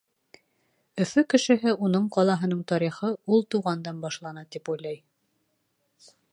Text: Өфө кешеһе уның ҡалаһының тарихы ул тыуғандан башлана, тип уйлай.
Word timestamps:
Өфө 1.03 1.23
кешеһе 1.33 1.73
уның 1.87 2.07
ҡалаһының 2.17 2.63
тарихы 2.73 3.11
ул 3.37 3.47
тыуғандан 3.55 4.03
башлана, 4.07 4.47
тип 4.57 4.73
уйлай. 4.75 5.01